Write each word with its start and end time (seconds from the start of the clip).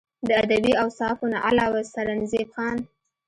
د 0.27 0.29
ادبي 0.43 0.73
اوصافو 0.83 1.23
نه 1.33 1.37
علاوه 1.47 1.81
سرنزېب 1.93 2.47
خان 2.55 2.77